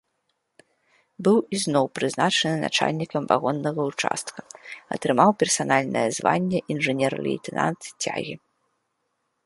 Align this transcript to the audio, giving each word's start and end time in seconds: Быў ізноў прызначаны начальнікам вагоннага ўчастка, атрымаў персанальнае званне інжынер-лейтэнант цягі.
Быў 1.27 1.35
ізноў 1.57 1.85
прызначаны 1.97 2.57
начальнікам 2.65 3.23
вагоннага 3.33 3.81
ўчастка, 3.91 4.39
атрымаў 4.97 5.29
персанальнае 5.45 6.07
званне 6.17 6.59
інжынер-лейтэнант 6.77 7.81
цягі. 8.03 8.35